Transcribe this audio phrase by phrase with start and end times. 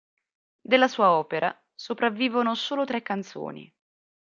[0.61, 3.71] Della sua opera sopravvivono solo tre canzoni.